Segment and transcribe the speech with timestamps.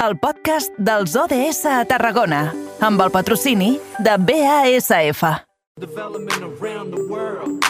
[0.00, 5.22] el podcast dels ODS a Tarragona, amb el patrocini de BASF.
[5.78, 7.60] Development around the world.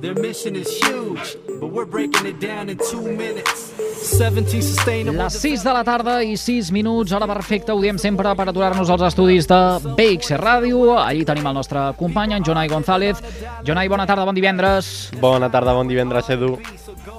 [0.00, 3.72] Their mission is huge, but we're breaking it down in two minutes.
[3.98, 5.22] 17 sustainable...
[5.24, 8.90] Les 6 de la tarda i 6 minuts, hora perfecta, ho diem sempre per aturar-nos
[8.94, 9.58] als estudis de
[9.98, 10.94] BX Ràdio.
[11.02, 13.18] Allí tenim el nostre company, en Jonai González.
[13.66, 15.10] Jonai, bona tarda, bon divendres.
[15.20, 16.54] Bona tarda, bon divendres, Edu.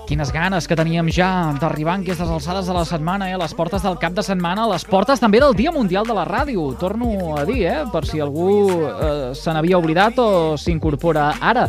[0.09, 3.37] Quines ganes que teníem ja d'arribar en aquestes alçades de la setmana, eh?
[3.37, 6.71] les portes del cap de setmana, les portes també del Dia Mundial de la Ràdio.
[6.79, 7.83] Torno a dir, eh?
[7.91, 8.49] per si algú
[8.87, 11.67] eh, se n'havia oblidat o s'incorpora ara.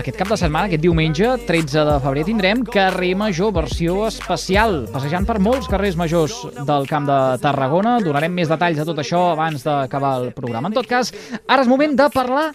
[0.00, 5.26] Aquest cap de setmana, aquest diumenge, 13 de febrer, tindrem Carrer Major, versió especial, passejant
[5.28, 7.98] per molts carrers majors del Camp de Tarragona.
[8.00, 10.70] Donarem més detalls de tot això abans d'acabar el programa.
[10.72, 11.12] En tot cas,
[11.44, 12.46] ara és moment de parlar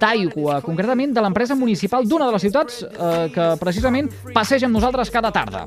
[0.00, 5.12] d'aigua, concretament de l'empresa municipal d'una de les ciutats eh, que precisament passeja amb nosaltres
[5.12, 5.66] cada tarda.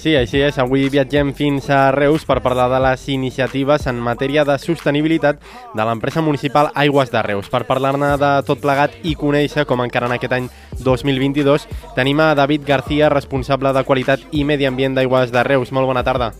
[0.00, 0.56] Sí, així és.
[0.56, 5.42] Avui viatgem fins a Reus per parlar de les iniciatives en matèria de sostenibilitat
[5.76, 7.50] de l'empresa municipal Aigües de Reus.
[7.52, 10.48] Per parlar-ne de tot plegat i conèixer com encara en aquest any
[10.80, 15.68] 2022 tenim a David García, responsable de qualitat i medi ambient d'Aigües de Reus.
[15.68, 16.32] Molt bona tarda.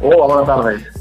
[0.00, 0.91] Hola, bona tarda.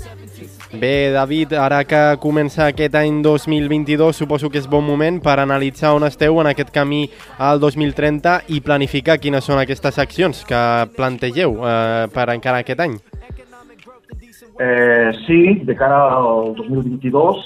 [0.73, 5.91] Bé, David, ara que comença aquest any 2022, suposo que és bon moment per analitzar
[5.97, 7.01] on esteu en aquest camí
[7.43, 10.61] al 2030 i planificar quines són aquestes accions que
[10.95, 12.95] plantegeu eh, per encara aquest any.
[14.61, 17.41] Eh, sí, de cara al 2022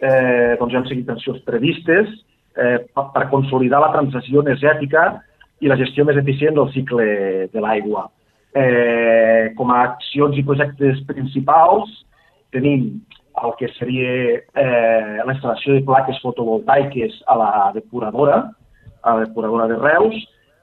[0.00, 2.10] eh, doncs hem seguit accions previstes
[2.58, 5.04] eh, per consolidar la transició energètica
[5.62, 7.06] i la gestió més eficient del cicle
[7.52, 8.08] de l'aigua.
[8.54, 12.02] Eh, com a accions i projectes principals,
[12.54, 12.88] tenim
[13.42, 18.44] el que seria eh, la instal·lació de plaques fotovoltaiques a la depuradora,
[19.02, 20.20] a la depuradora de Reus.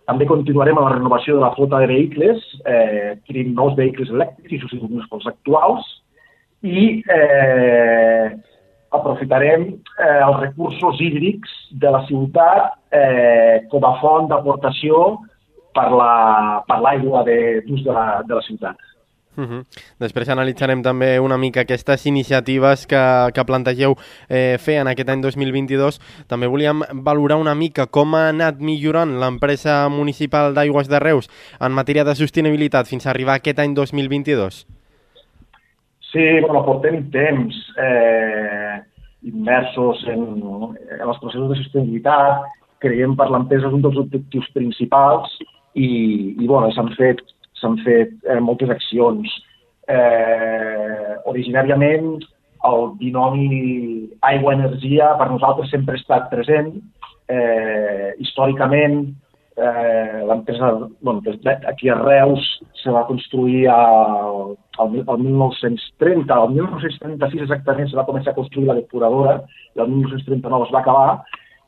[0.08, 4.56] També continuarem amb la renovació de la flota de vehicles, eh, adquirint nous vehicles elèctrics
[4.56, 5.90] i substituint els actuals.
[6.62, 8.32] I eh,
[8.96, 11.52] aprofitarem eh, els recursos hídrics
[11.84, 15.20] de la ciutat eh, com a font d'aportació
[15.76, 17.38] per l'aigua la,
[17.68, 18.91] d'ús de, la, de la ciutat.
[19.38, 19.66] Uh -huh.
[20.00, 23.96] Després analitzarem també una mica aquestes iniciatives que, que plantegeu
[24.30, 26.00] eh, fer en aquest any 2022.
[26.28, 31.72] També volíem valorar una mica com ha anat millorant l'empresa municipal d'Aigües de Reus en
[31.72, 34.68] matèria de sostenibilitat fins a arribar a aquest any 2022.
[36.12, 38.82] Sí, bueno, portem temps eh,
[39.24, 40.22] immersos en,
[41.00, 42.50] en els processos de sostenibilitat.
[42.80, 45.32] Creiem per l'empresa és un dels objectius principals
[45.74, 47.22] i, i bueno, s'han fet
[47.62, 49.32] s'han fet eh, moltes accions.
[49.90, 52.22] Eh, originàriament,
[52.70, 56.76] el binomi aigua-energia per nosaltres sempre ha estat present.
[57.32, 59.06] Eh, històricament,
[59.58, 61.22] eh, l'empresa, bueno,
[61.68, 68.08] aquí a Reus se va construir al, al, al 1930, al 1936 exactament se va
[68.08, 69.40] començar a construir la depuradora
[69.76, 71.22] i el 1939 es va acabar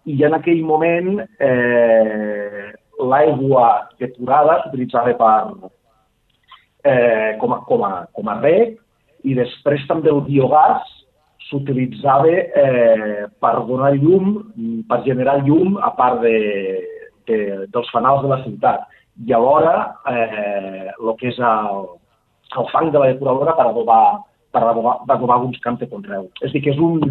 [0.06, 3.68] i en aquell moment eh, l'aigua
[4.00, 5.70] depurada s'utilitzava per,
[6.84, 8.78] eh, com, a, com, a, com a rec
[9.24, 10.90] i després també el biogàs
[11.50, 14.36] s'utilitzava eh, per donar llum,
[14.90, 16.38] per generar llum a part de,
[17.28, 17.40] de,
[17.74, 18.88] dels fanals de la ciutat
[19.28, 19.76] i alhora
[20.10, 21.84] eh, el que és el,
[22.58, 24.04] el fang de la depuradora per adobar,
[24.54, 26.30] per adobar, adobar alguns camps de conreu.
[26.42, 27.04] És a dir, que és un,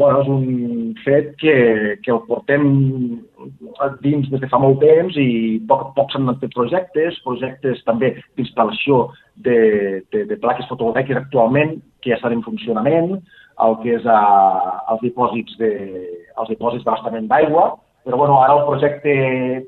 [0.00, 1.54] bueno, és un fet que,
[2.00, 2.62] que el portem
[4.00, 8.14] dins des de fa molt temps i poc a poc s'han fet projectes, projectes també
[8.38, 9.02] d'instal·lació
[9.44, 9.58] de,
[10.08, 13.18] de, de plaques fotovoltaiques actualment que ja estan en funcionament,
[13.60, 14.22] el que és a,
[14.94, 15.70] els dipòsits de,
[16.40, 17.66] els dipòsits d'abastament d'aigua,
[18.08, 19.12] però bueno, ara el projecte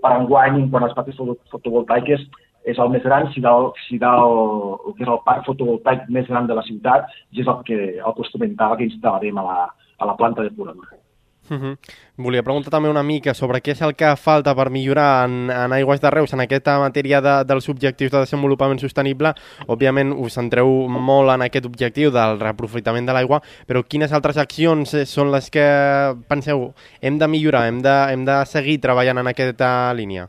[0.01, 1.21] per enguany quan les plaques
[1.53, 2.25] fotovoltaiques
[2.73, 4.33] és el més gran, si del, si del
[4.81, 7.79] el que és el parc fotovoltaic més gran de la ciutat, i és el que,
[8.01, 9.61] el que us comentava que instal·larem a la,
[10.03, 11.03] a la planta depuradora.
[11.51, 11.77] Uh -huh.
[12.17, 15.73] Volia preguntar també una mica sobre què és el que falta per millorar en, en
[15.73, 19.35] Aigües de Reus en aquesta matèria de, dels objectius de desenvolupament sostenible.
[19.67, 24.97] Òbviament us centreu molt en aquest objectiu del reaprofitament de l'aigua, però quines altres accions
[25.05, 29.93] són les que penseu hem de millorar, hem de, hem de seguir treballant en aquesta
[29.95, 30.29] línia?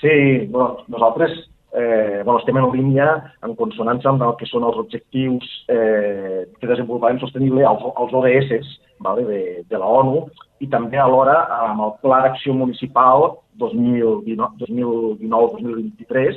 [0.00, 1.30] Sí, bueno, nosaltres
[1.72, 6.66] eh, bueno, estem en línia en consonància amb el que són els objectius eh, de
[6.66, 8.66] desenvolupament sostenible, els, els ODS
[9.00, 10.16] vale, de, de la ONU,
[10.60, 13.18] i també alhora amb el Pla d'Acció Municipal
[13.62, 16.34] 2019-2023,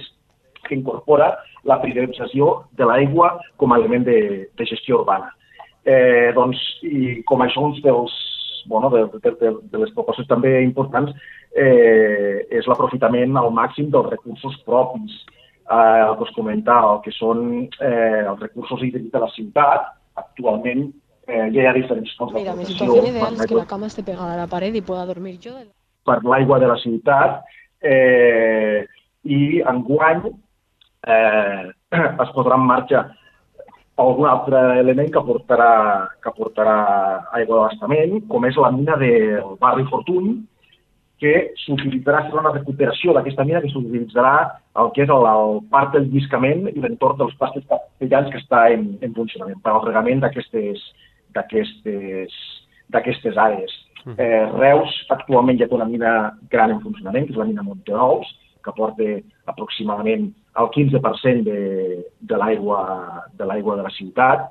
[0.67, 1.27] que incorpora
[1.65, 5.27] la priorització de l'aigua com a element de, de gestió urbana.
[5.85, 8.13] Eh, doncs, i com això uns dels,
[8.67, 11.11] bueno, de, de, de, de les propostes també importants
[11.55, 15.13] eh, és l'aprofitament al màxim dels recursos propis,
[15.71, 19.91] eh, us comentava, el que són eh, els recursos hídrics de la ciutat,
[20.21, 20.89] actualment
[21.27, 24.03] eh, ja hi ha diferents fonts Mira, mi situación ideal per que la cama esté
[24.03, 25.69] pegada a la pared y pueda dormir de-
[26.05, 27.43] per l'aigua de la ciutat
[27.81, 28.85] eh,
[29.23, 30.23] i enguany
[31.07, 31.71] eh,
[32.23, 33.03] es posarà en marxa
[33.99, 35.73] algun altre element que portarà,
[36.23, 36.77] que portarà
[37.37, 40.39] aigua d'abastament, com és la mina del barri Fortuny,
[41.21, 44.35] que s'utilitzarà, serà una recuperació d'aquesta mina que s'utilitzarà
[44.81, 48.63] el que és el, el parc del lliscament i l'entorn dels pastos castellans que està
[48.73, 50.81] en, en funcionament, per al regament d'aquestes
[53.37, 53.71] àrees.
[54.17, 58.27] Eh, Reus actualment ja té una mina gran en funcionament, que és la mina Monterols,
[58.65, 59.03] que porta
[59.53, 62.81] aproximadament el 15% de, de l'aigua
[63.37, 64.49] de l'aigua de la ciutat.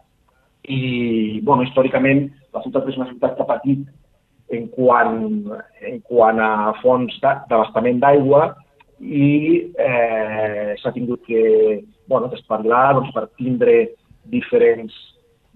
[0.69, 3.87] I, bueno, històricament, la ciutat és una ciutat que ha patit
[4.51, 5.21] en quant,
[5.87, 8.55] en quant a fonts d'a- d'abastament d'aigua
[9.01, 13.95] i eh, s'ha tingut que bueno, desparlar doncs, per tindre
[14.29, 14.93] diferents,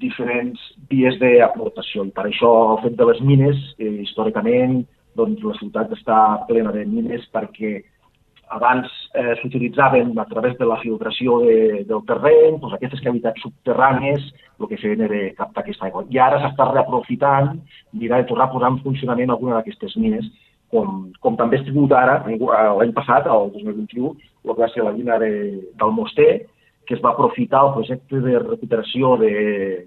[0.00, 2.06] diferents vies d'aportació.
[2.06, 4.84] I per això el fet de les mines, eh, històricament,
[5.18, 7.82] doncs, la ciutat està plena de mines perquè
[8.48, 14.24] abans eh, s'utilitzaven a través de la filtració de, del terreny, doncs aquestes cavitats subterrànies,
[14.60, 16.04] el que feien era captar aquesta aigua.
[16.10, 17.54] I ara s'està reaprofitant,
[17.92, 20.28] mirar de tornar a posar en funcionament alguna d'aquestes mines,
[20.74, 24.14] com, com també ha sigut ara, l'any passat, el 2021,
[24.44, 25.30] el que va ser la mina de,
[25.80, 26.32] del Moster,
[26.86, 29.34] que es va aprofitar el projecte de recuperació de,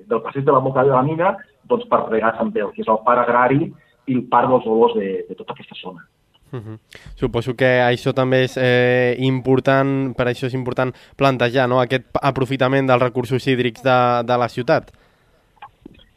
[0.10, 1.36] del passeig de la boca de la mina
[1.70, 3.68] doncs, per regar també el que és el parc agrari
[4.08, 6.06] i el parc dels olors de, de tota aquesta zona.
[6.52, 6.78] Uh -huh.
[7.16, 11.80] Suposo que això també és eh, important, per això és important plantejar no?
[11.80, 14.92] aquest aprofitament dels recursos hídrics de, de la ciutat.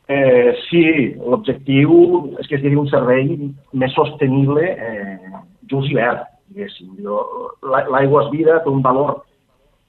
[0.09, 3.29] Eh, sí, l'objectiu és que sigui un servei
[3.73, 5.19] més sostenible eh,
[5.71, 6.97] just i verd, diguéssim.
[7.63, 9.23] L'aigua és vida, té un valor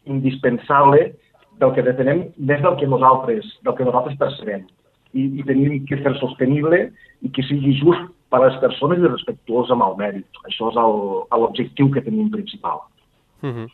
[0.06, 1.14] indispensable
[1.58, 4.68] del que detenem més del que nosaltres, del que nosaltres percebem.
[5.14, 6.92] I, i tenim que fer sostenible
[7.22, 10.26] i que sigui just per a les persones i respectuós amb el mèrit.
[10.48, 12.80] Això és el- l'objectiu que tenim principal.
[13.44, 13.68] Uh -huh.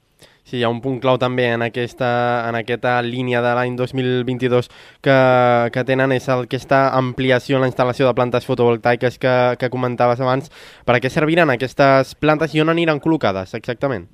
[0.43, 4.69] Sí, hi ha un punt clau també en aquesta, en aquesta línia de l'any 2022
[5.01, 10.21] que, que tenen és aquesta ampliació en la instal·lació de plantes fotovoltaiques que, que comentaves
[10.21, 10.49] abans.
[10.85, 14.07] Per a què serviran aquestes plantes i on aniran col·locades exactament?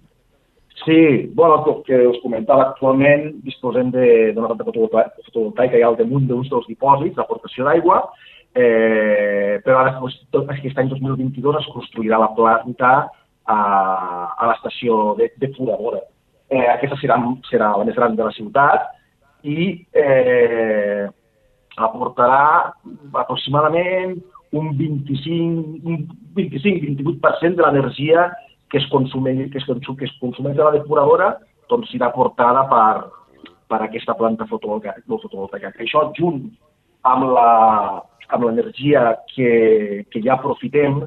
[0.85, 5.95] Sí, bueno, el que us comentava, actualment disposem de- d'una planta fotovolta- fotovoltaica ja al
[5.95, 8.09] damunt d'uns dels dipòsits d'aportació d'aigua,
[8.53, 12.93] eh, però ara doncs, tot aquest any 2022 es construirà la planta
[13.45, 13.57] a,
[14.37, 16.03] a l'estació de, de Puradora.
[16.53, 17.17] Eh, aquesta serà,
[17.49, 18.91] serà la més gran de la ciutat
[19.43, 21.07] i eh,
[21.81, 22.73] aportarà
[23.23, 24.19] aproximadament
[24.53, 26.03] un 25, un
[26.37, 28.29] 25-28% de l'energia
[28.69, 31.33] que es consumeix, que es, que es consumeix de la depuradora
[31.69, 33.09] doncs serà aportada per,
[33.69, 35.73] per aquesta planta fotovoltaica.
[35.81, 36.45] Això, junt
[37.03, 37.51] amb la
[38.33, 41.03] amb l'energia que, que ja aprofitem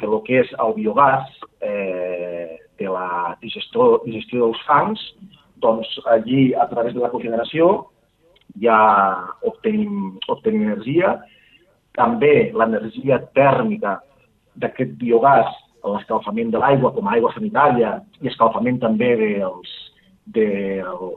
[0.00, 1.28] de lo que és el biogàs
[1.60, 5.02] eh, de la digestió, digestió dels fangs,
[5.60, 7.68] doncs allí, a través de la cogeneració,
[8.64, 8.78] ja
[9.44, 11.18] obtenim, obtenim energia.
[11.98, 13.98] També l'energia tèrmica
[14.62, 15.50] d'aquest biogàs,
[15.84, 19.70] l'escalfament de l'aigua com a aigua sanitària i escalfament també dels,
[20.32, 21.12] del,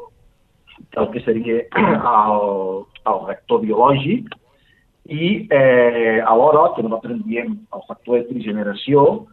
[0.96, 4.34] del que seria el, el reactor biològic.
[5.04, 9.26] I eh, alhora, que nosaltres en diem el factor de trigeneració,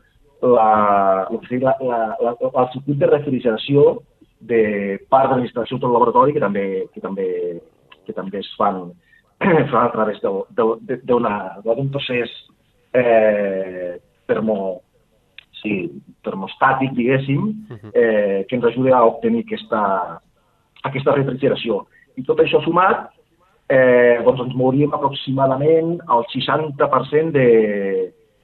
[0.42, 4.00] la, el, la, la, la, el circuit de refrigeració
[4.40, 7.28] de part de l'instal·lació del laboratori que també, que també,
[8.06, 8.88] que també es fan,
[9.40, 12.32] fan a través d'un procés
[12.96, 14.80] eh, termo,
[15.60, 15.74] sí,
[16.24, 17.46] termostàtic, diguéssim,
[17.92, 19.82] eh, que ens ajuda a obtenir aquesta,
[20.88, 21.84] aquesta refrigeració.
[22.16, 23.10] I tot això sumat,
[23.70, 27.48] eh, doncs ens mouríem aproximadament al 60% de,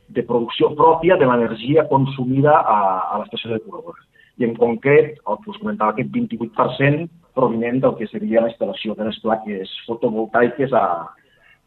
[0.09, 2.79] de producció pròpia de l'energia consumida a,
[3.13, 3.99] a l'estació de Corredor.
[4.39, 9.05] I en concret, el que us comentava, aquest 28% provinent del que seria la de
[9.05, 10.85] les plaques fotovoltaiques a,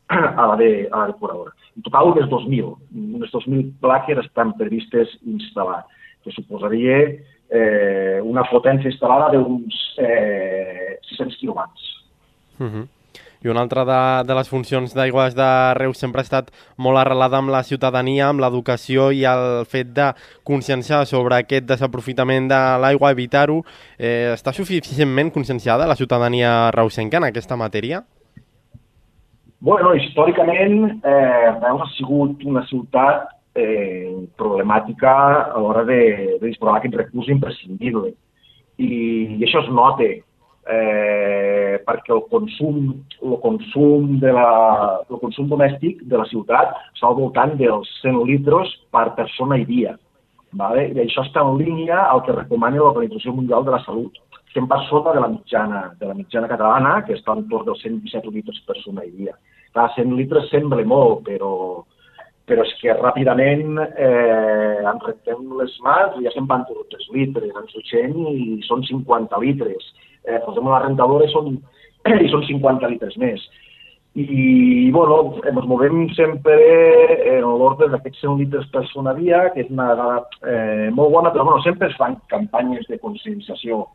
[0.10, 1.54] a la de, a la de Corredor.
[1.76, 2.78] En total, unes 2.000.
[3.16, 5.84] Unes 2.000 plaques estan previstes instal·lar,
[6.24, 11.92] que suposaria eh, una potència instal·lada d'uns eh, 600 quilowatts.
[12.60, 12.88] Uh -huh.
[13.42, 17.38] I una altra de, de les funcions d'Aigües de Reus sempre ha estat molt arrelada
[17.38, 20.10] amb la ciutadania, amb l'educació i el fet de
[20.44, 23.64] conscienciar sobre aquest desaprofitament de l'aigua, evitar-ho.
[23.98, 28.04] Eh, està suficientment conscienciada la ciutadania reusenca en aquesta matèria?
[29.62, 35.14] Bueno, històricament, eh, Reus ha sigut una ciutat eh, problemàtica
[35.52, 36.02] a l'hora de,
[36.40, 38.16] de disposar d'aquest recurs imprescindible.
[38.80, 38.90] i,
[39.36, 40.08] i això es nota
[40.70, 42.92] eh, perquè el consum,
[43.26, 44.50] el consum, de la,
[45.10, 49.66] el consum domèstic de la ciutat està al voltant dels 100 litres per persona i
[49.66, 49.96] dia.
[50.60, 50.88] Vale?
[50.94, 54.18] I això està en línia al que recomana l'Organització Mundial de la Salut.
[54.50, 58.34] Estem per sota de la mitjana, de la mitjana catalana, que està entorn dels 117
[58.34, 59.36] litres per persona i dia.
[59.74, 61.52] Clar, 100 litres sembla molt, però,
[62.50, 67.10] però és que ràpidament eh, ens rentem les mans i ja se'n van tots 3
[67.16, 69.90] litres, ens dutxem i són 50 litres.
[70.26, 71.58] Eh, posem la rentadora i són,
[72.10, 73.46] i són 50 litres més.
[74.20, 76.56] I, bueno, ens movem sempre
[77.38, 80.18] en l'ordre d'aquests 100 litres per persona dia, que és una dada
[80.50, 83.86] eh, molt bona, però bueno, sempre es fan campanyes de conscienciació.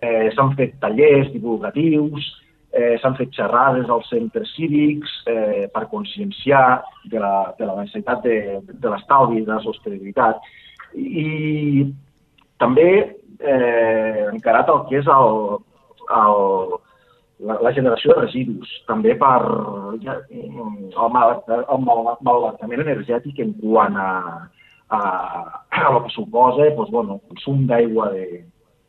[0.00, 2.30] Eh, S'han fet tallers divulgatius,
[2.74, 8.24] eh, s'han fet xerrades als centres cívics eh, per conscienciar de la, de la necessitat
[8.26, 10.42] de, de l'estalvi, de la sostenibilitat.
[10.94, 11.86] I
[12.62, 12.88] també
[13.38, 15.38] eh, encarat el que és el,
[16.18, 16.74] el,
[17.46, 20.02] la, la generació de residus, també per el,
[21.14, 24.10] mal, el malbaratament energètic en quant a,
[24.90, 28.44] a, a el que suposa doncs, bueno, consum d'aigua de,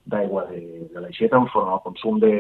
[0.09, 0.61] d'aigua de,
[0.93, 2.33] de l'aixeta en forma al consum de,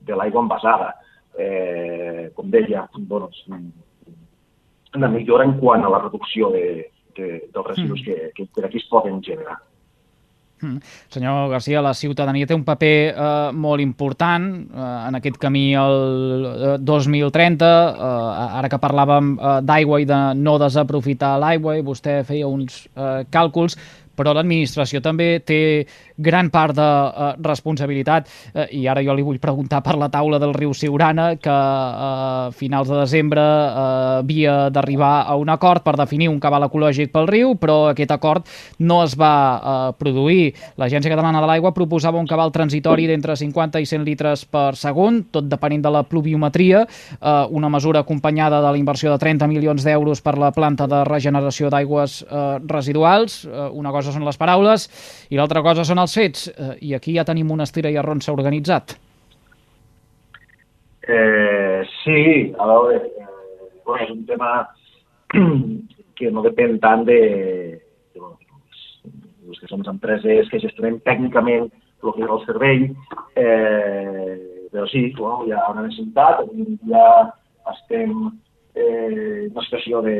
[0.00, 0.94] de l'aigua envasada.
[1.38, 3.30] Eh, com deia, bueno,
[4.94, 8.04] una millora en quant a la reducció de, de, dels residus mm.
[8.04, 9.58] que, que per aquí es poden generar.
[10.60, 10.78] Mm.
[11.08, 16.76] Senyor Garcia, la ciutadania té un paper eh, molt important eh, en aquest camí al
[16.84, 17.64] 2030.
[17.64, 22.84] Eh, ara que parlàvem eh, d'aigua i de no desaprofitar l'aigua, i vostè feia uns
[22.92, 23.78] eh, càlculs,
[24.20, 25.60] però l'administració també té
[26.20, 30.38] gran part de uh, responsabilitat uh, i ara jo li vull preguntar per la taula
[30.38, 35.82] del riu Siurana que uh, a finals de desembre uh, havia d'arribar a un acord
[35.84, 38.48] per definir un cabal ecològic pel riu, però aquest acord
[38.78, 40.52] no es va uh, produir.
[40.80, 45.24] L'Agència Catalana de l'Aigua proposava un cabal transitori d'entre 50 i 100 litres per segon,
[45.32, 49.84] tot depenent de la pluviometria, uh, una mesura acompanyada de la inversió de 30 milions
[49.86, 53.44] d'euros per la planta de regeneració d'aigües uh, residuals.
[53.44, 54.86] Uh, una cosa són les paraules
[55.30, 58.32] i l'altra cosa són els fets, eh, i aquí ja tenim una estira i arronsa
[58.32, 58.96] organitzat.
[61.10, 63.28] Eh, sí, a veure, eh,
[63.84, 64.50] bueno, és un tema
[66.18, 67.20] que no depèn tant de,
[68.14, 68.36] de bueno,
[69.48, 72.84] els que som empreses que gestionem tècnicament el que és el servei,
[73.36, 74.36] eh,
[74.72, 76.44] però sí, bueno, hi ha una necessitat,
[76.88, 77.06] ja
[77.74, 78.14] estem
[78.74, 80.16] eh, una situació de,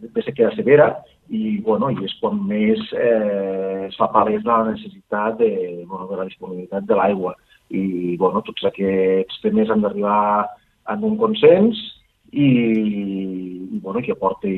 [0.00, 0.88] de sequera severa,
[1.34, 5.50] i, bueno, i és quan més eh, es fa palès la necessitat de,
[5.88, 7.34] bueno, de la disponibilitat de l'aigua.
[7.74, 10.46] I bueno, tots aquests temes han d'arribar
[10.94, 11.80] en un consens
[12.30, 14.54] i, i bueno, que aporti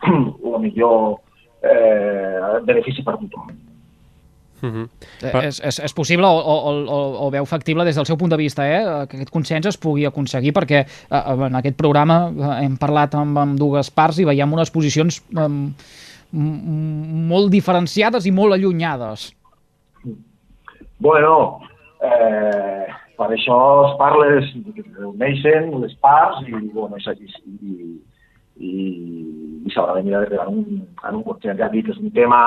[0.12, 1.18] el millor
[1.62, 3.52] eh, benefici per tothom.
[4.60, 4.82] Uh mhm.
[4.82, 4.88] -huh.
[5.20, 5.42] Però...
[5.46, 8.36] és, és, és possible o, o, o, o veu factible des del seu punt de
[8.36, 12.76] vista eh, que aquest consens es pugui aconseguir perquè eh, en aquest programa eh, hem
[12.76, 15.48] parlat amb, amb dues parts i veiem unes posicions eh,
[16.32, 19.32] molt diferenciades i molt allunyades.
[21.00, 21.60] Bueno,
[22.02, 22.86] eh,
[23.16, 24.52] per això es parla, es
[24.98, 27.74] reuneixen les parts i, bueno, i, i,
[28.60, 28.74] i,
[29.66, 31.58] i s'haurà de mirar en un, en un consens.
[31.60, 32.40] Ja dic, és un tema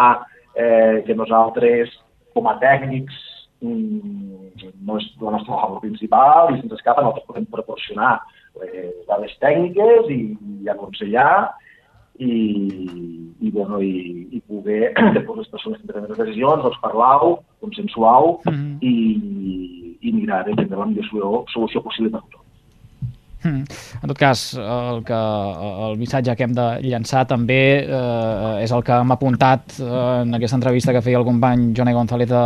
[0.55, 1.91] eh, que nosaltres,
[2.33, 3.15] com a tècnics,
[3.61, 8.13] mm, no és la nostra labor principal i se'ns escapa, nosaltres podem proporcionar
[8.61, 8.91] eh,
[9.21, 10.21] les tècniques i,
[10.63, 11.53] i aconsellar
[12.19, 12.33] i,
[13.41, 18.39] i, bueno, i, i poder, després les persones que prenen les decisions, doncs parlar-ho, consensuar-ho
[18.45, 18.77] mm -hmm.
[18.81, 22.42] i, i mirar de prendre la millor solució possible per tothom.
[23.43, 23.65] Hmm.
[24.01, 25.19] En tot cas, el, que,
[25.87, 29.87] el missatge que hem de llançar també eh, és el que hem apuntat eh,
[30.23, 32.43] en aquesta entrevista que feia el company Johnny González de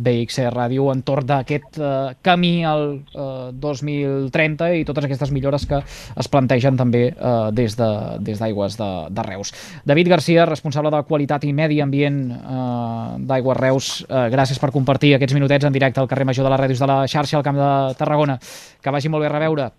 [0.00, 6.30] BXC Ràdio entorn d'aquest eh, camí al eh, 2030 i totes aquestes millores que es
[6.32, 9.52] plantegen també eh, des d'Aigües de, des de, de Reus.
[9.84, 15.12] David Garcia, responsable de qualitat i medi ambient eh, d'Aigües Reus, eh, gràcies per compartir
[15.18, 17.60] aquests minutets en directe al carrer Major de les Ràdios de la xarxa al Camp
[17.60, 18.38] de Tarragona.
[18.80, 19.70] Que vagi molt bé a reveure.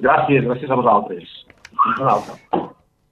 [0.00, 1.34] Gràcies, gràcies a vosaltres.
[1.72, 2.71] Fins una altra.